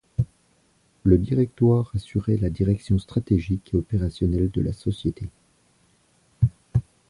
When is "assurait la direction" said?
1.93-2.97